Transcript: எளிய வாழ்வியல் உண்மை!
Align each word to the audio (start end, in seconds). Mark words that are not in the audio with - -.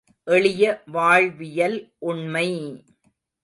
எளிய 0.27 0.81
வாழ்வியல் 0.85 1.77
உண்மை! 1.99 2.47